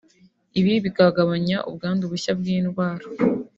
ibi 0.59 0.73
bikagabanya 0.85 1.57
ubwandu 1.69 2.03
bushya 2.11 2.31
bw’indwara 2.39 3.05